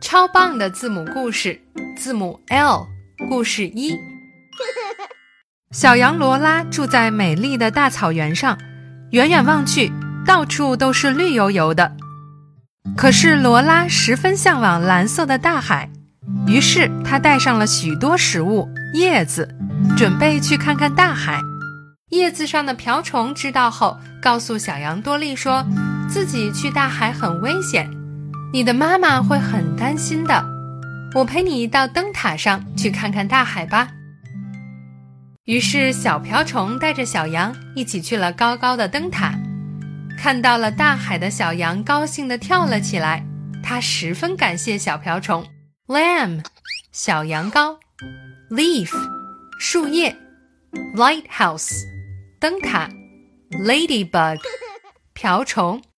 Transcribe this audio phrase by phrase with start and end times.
[0.00, 1.60] 超棒的字母故事，
[1.96, 2.86] 字母 L，
[3.28, 3.96] 故事一。
[5.70, 8.58] 小羊罗拉住在美丽的大草原上，
[9.12, 9.90] 远远望去，
[10.26, 11.96] 到处都是绿油油的。
[12.96, 15.90] 可是罗拉十分向往蓝色的大海，
[16.46, 19.48] 于是她带上了许多食物、叶子，
[19.96, 21.40] 准备去看看大海。
[22.10, 25.66] 叶子上的瓢虫知道后，告诉小羊多利说，
[26.08, 27.90] 自己去大海很危险，
[28.54, 30.44] 你的妈妈会很担心的。
[31.12, 33.90] 我陪你到灯塔上去看看大海吧。
[35.46, 39.34] 于是，小瓢虫带着小羊一起去了高高的灯塔，
[40.16, 43.26] 看到了大海的小羊高兴地跳了起来。
[43.60, 45.44] 它十分感谢小瓢虫
[45.88, 46.44] ，lamb，
[46.92, 47.76] 小羊羔
[48.50, 48.92] ，leaf，
[49.58, 50.16] 树叶
[50.94, 51.72] ，lighthouse，
[52.38, 52.88] 灯塔
[53.50, 54.38] ，ladybug，
[55.12, 55.82] 瓢虫。